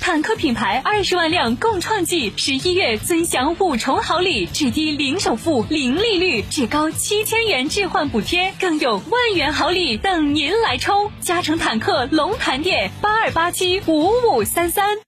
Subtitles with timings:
[0.00, 11.10] 坦克品牌二十万辆共创季，十一月尊享五重好礼：至低零首付、零利率，至高七千元置换补贴，更有万元好礼等您来抽！
[11.20, 15.07] 嘉诚坦克龙潭店八二八七五五三三。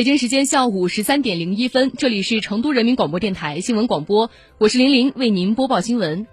[0.00, 6.26] 北京时间下午十三点零一分，这里是成都人民广播电台新闻广播，我是玲玲，为您播报新闻。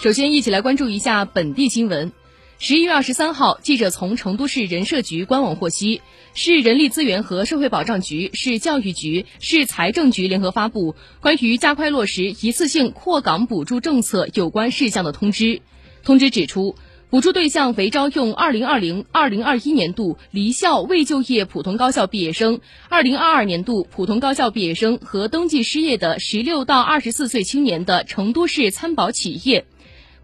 [0.00, 2.12] 首先，一起来关注一下本地新闻。
[2.58, 6.00] 十一月二十三号，记者从成都市人社局官网获悉，
[6.32, 15.60] 市人力资源和社会保障局、市教育局、市财政局联合发布关于加快落实一次性扩岗补助政策有关事项的通知。
[16.04, 16.74] 通知指出。
[17.12, 29.66] 补助对象为招用二零二零二零二一年度离校未就业普通高校毕业生、二零二二年度普通高校毕业生和登记失业的十六到二十四岁青年的成都市参保企业，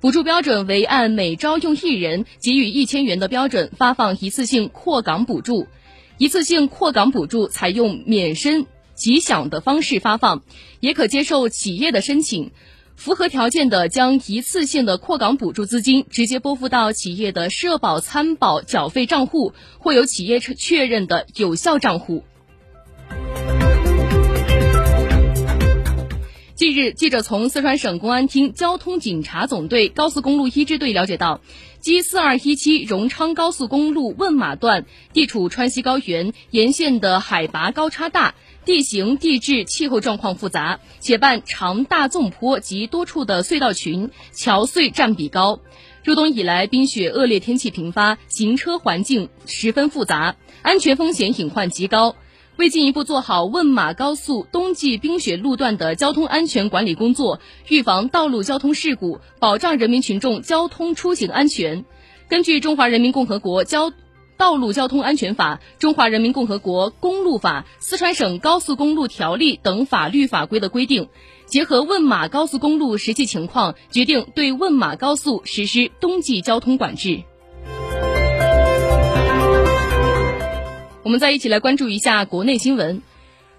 [0.01, 5.67] 补助标准为按每招用一人给予一千元的标准发放一次性扩岗补助。
[6.17, 10.43] 一次性扩岗补助采用免申即享的方式发放，
[10.81, 12.51] 也可接受企业的申请。
[12.99, 22.25] 符合条件的，将一次性的扩岗补助资金直接拨付到企业的社保参保缴费账户，或由企业确认的有效账户。
[26.57, 31.41] 近日，记者从四川省公安厅交通警察总队高速公路一支队了解到
[31.79, 38.35] ，G 四二一七荣昌高速公路问马段地处川西高原，沿线的海拔高差大。
[38.69, 45.61] 地形、地质、气候状况复杂，且伴长大纵坡及多处的隧道群，桥隧占比高。
[46.05, 52.15] 入冬以来，冰雪恶劣天气频发，行车环境十分复杂，安全风险隐患极高。
[52.59, 57.41] 为进一步做好问马高速冬季冰雪路段的交通安全管理工作，
[57.71, 61.87] 预防道路交通事故，保障人民群众交通出行安全，
[62.29, 63.89] 根据《中华人民共和国交》。
[64.39, 71.09] 道路交通安全法、中华人民共和国公路法、四川省高速公路条例等法律法规的规定，
[71.47, 77.25] 结合问马高速公路实际情况，决定对问马高速实施冬季交通管制。
[81.03, 83.03] 我们再一起来关注一下国内新闻。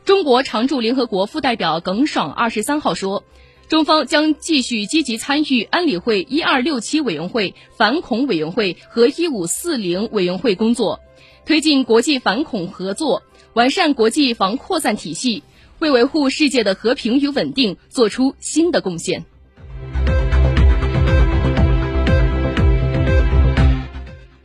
[0.05, 3.25] 中国常驻联合国副代表耿爽二十三号说。
[3.69, 10.99] 中方将继续积极参与安理会一二六七委员会、反恐委员会和一五四零委员会工作，
[11.45, 13.21] 推进国际反恐合作，
[13.53, 15.43] 完善国际防扩散体系，
[15.77, 19.23] 为维护世界的和平与稳定做出新的贡献。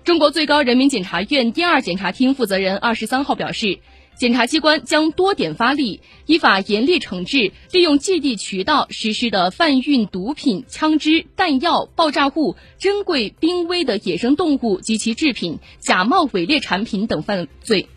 [0.05, 3.79] 中国最高人民检察院第二检察厅负责人二十三号表示。
[4.17, 17.89] 检察机关将多点发力，依法严厉惩治利用寄递渠道实施的贩运毒品、枪支、弹药、爆炸物、珍贵濒危的野生动物及其制品、假冒伪劣产品等犯罪。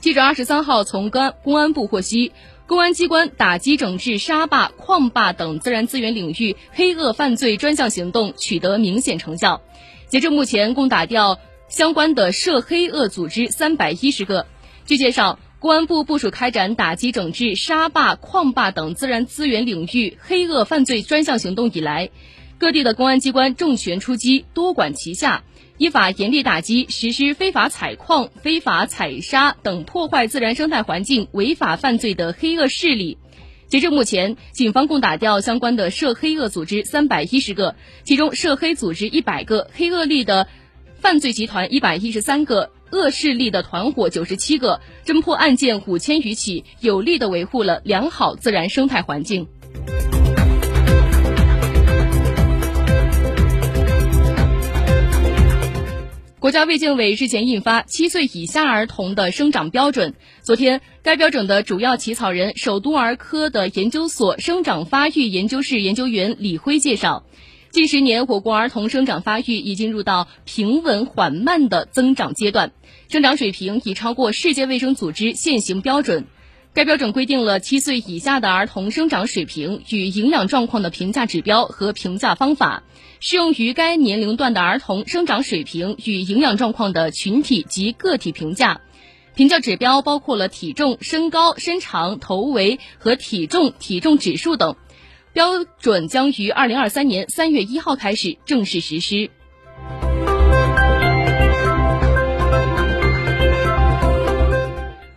[0.00, 2.32] 记者二十三号从公安公安部获悉，
[2.66, 9.62] 公安机关打击整治沙坝、矿坝等自然资源领域黑恶犯罪专项行动取得明显成效。
[10.16, 14.46] 截至目前，共打掉相关的涉黑恶组织三百一十个。
[14.86, 22.08] 据介绍，公安部部署开展打击整治沙坝、矿坝等自然资源领域黑恶犯罪专项行动以来，
[22.56, 25.44] 各地的公安机关重拳出击，多管齐下，
[25.76, 33.18] 依法严厉打击实施非法采矿、非法采砂等破坏自然生态环境违法犯罪的黑恶势力。
[33.68, 37.74] 截至目前，警方共打掉相关的涉黑恶组织三百一十个，
[38.04, 40.46] 其中涉黑组织一百个，黑恶力的
[41.00, 49.48] 犯罪集团一百一十三个，恶势力的团伙九十七个，侦破案件五千余起，有力的维护了良好自然生态环境。
[56.46, 60.12] 国家卫健委日前印发《七岁以下儿童的生长标准》。
[60.44, 67.26] 昨天，该标准的主要起草人、首都儿科的研究所生长发育研究室研究员李辉介绍，
[67.72, 72.70] 近十年我国儿童生长发育已进入到平稳缓慢的增长阶段，
[73.08, 76.26] 生长水平已超过世界卫生组织现行标准。
[76.76, 82.82] 该标准规定了七岁以下的儿童生长水平与营养状况的评价指标和评价方法，
[83.18, 88.82] 适用于该年龄段的儿童生长水平与营养状况的群体及个体评价。
[89.34, 94.76] 评价指标包括了体重、身高、身长、头围和体重、体重指数等。
[95.32, 99.30] 标准将于二零二三年三月一号开始正式实施。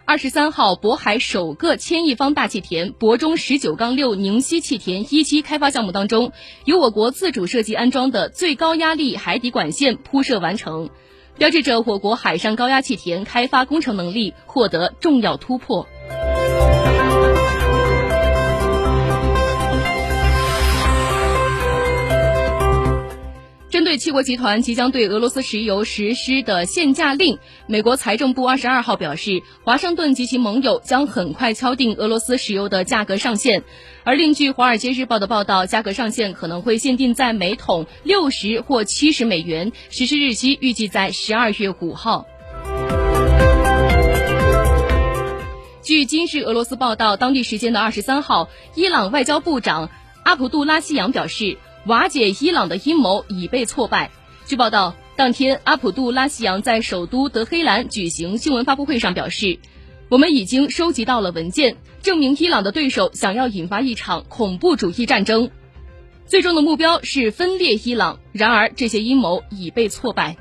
[0.09, 6.31] 二十三号，渤海首个千亿方大气田渤中十九杠六宁西气田一期开发项目当中，
[6.65, 10.89] 由我国自主设计安装的最高压力海底管线铺设完成，
[11.37, 15.87] 标志着我国海上高压气田开发工程能力获得重要突破。
[23.79, 33.63] 针对七国集团即将对俄罗斯石油实施的限价令，美国财政部二十二号表示，华盛顿及其盟友将很快敲定俄罗斯石油的价格上限。
[34.03, 42.25] 而另据《华尔街日报》的报道，价格上限可能会限定在每桶六十或七十美元，实施日期预计在十二月五号。
[45.81, 49.89] 据今日俄罗斯报道，当地时间的二十三号，伊朗外交部长
[50.25, 51.57] 阿卜杜拉希扬表示。
[51.85, 54.11] 瓦解伊朗的阴谋已被挫败。
[54.45, 59.59] 据报道，当天阿卜杜拉希扬在首都德黑兰举行新闻发布会上表示
[60.09, 65.49] ：“我们已经收集到了文件，证明伊朗的对手想要引发一场恐怖主义战争，
[66.25, 68.19] 最终的目标是分裂伊朗。
[68.33, 70.35] 然而，这些阴谋已被挫败。”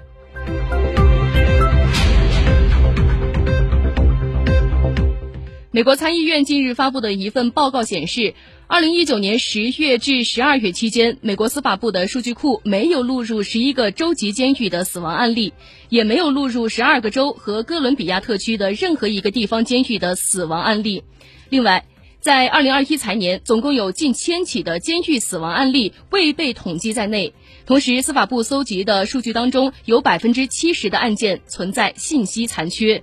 [5.70, 8.35] 美国参议院近日发布的一份报告显示。
[8.70, 15.55] 二零一九年十月至十二月期间，美国司法部的数据库没有录入十一个州级监狱的死亡案例，
[15.88, 21.03] 也没有录入十二个州和哥伦比亚特区的任何一个地方监狱的死亡案例。
[21.49, 21.87] 另外，
[22.20, 27.32] 在二零二一财年，总共有近千起的监狱死亡案例未被统计在内。
[27.64, 33.03] 同时，司法部搜集的数据当中，有百分之七十的案件存在信息残缺。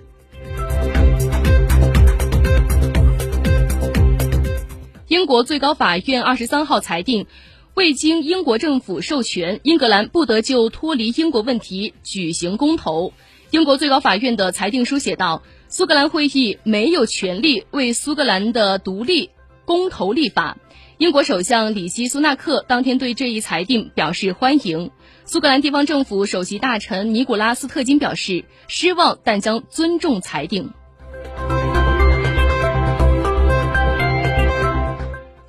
[5.08, 7.28] 英国最高法院二十三号裁定，
[7.74, 13.12] 未经英国政府授权，英格兰不得就脱离英国问题举行公投。
[13.52, 19.30] 英国最高法院的裁定书写道：“苏格兰会议没有权利为苏格兰的独立
[19.64, 20.58] 公投立法。”
[20.98, 24.90] 英国首相里希·苏纳克当天对这一裁定表示欢迎。
[25.24, 30.72] 苏格兰地方政府首席大臣尼古拉斯·特金表示失望，但将尊重裁定。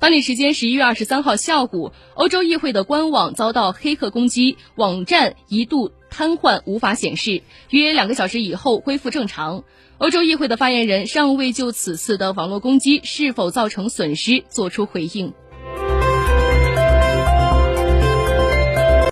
[0.00, 7.42] 当地时间十一月二十三号下午，欧洲议会的官网遭到黑客攻击，网站一度瘫痪，无法显示。
[7.70, 9.64] 约两个小时以后恢复正常。
[9.98, 15.32] 欧洲议会的发言人尚未就此次的网络攻击是否造成损失作出回应。